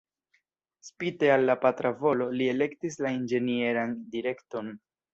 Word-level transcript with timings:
Spite 0.87 1.29
al 1.33 1.45
la 1.51 1.57
patra 1.67 1.93
volo, 2.01 2.29
li 2.39 2.49
elektis 2.57 3.01
la 3.07 3.15
inĝenieran 3.21 3.99
direkton. 4.19 4.79